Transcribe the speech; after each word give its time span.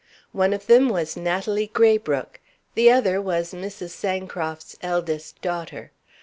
One 0.31 0.51
of 0.51 0.65
them 0.65 0.89
was 0.89 1.15
Natalie 1.15 1.67
Graybrooke. 1.71 2.39
The 2.73 2.89
other 2.89 3.21
was 3.21 3.53
Mrs. 3.53 3.91
Sancroft's 3.91 4.75
eldest 4.81 5.39
daughter. 5.43 5.91